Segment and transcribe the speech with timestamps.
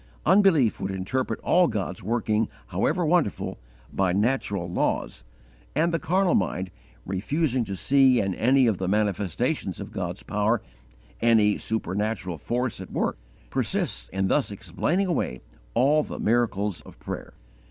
[0.25, 3.59] _Unbelief would interpret all God's working however wonderful,
[3.93, 5.23] by 'natural laws,'
[5.75, 6.71] and the carnal mind,
[7.05, 10.59] refusing to see in any of the manifestations of God's power
[11.21, 13.19] any supernatural force at work,
[13.51, 15.39] persists in thus explaining away
[15.75, 17.35] all the 'miracles of prayer.'